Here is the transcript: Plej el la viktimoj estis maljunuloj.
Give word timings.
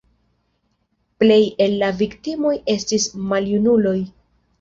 Plej 1.23 1.37
el 1.65 1.75
la 1.83 1.89
viktimoj 1.99 2.53
estis 2.77 3.05
maljunuloj. 3.35 3.93